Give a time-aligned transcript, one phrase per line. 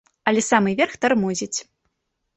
[0.31, 1.53] Але самы верх тармозіць.